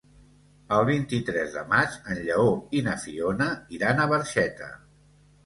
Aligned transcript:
El 0.77 0.85
vint-i-tres 0.87 1.53
de 1.57 1.63
maig 1.73 1.97
en 2.15 2.23
Lleó 2.23 2.47
i 2.79 2.83
na 2.89 2.97
Fiona 3.05 3.51
iran 3.79 4.03
a 4.03 4.11
Barxeta. 4.17 4.73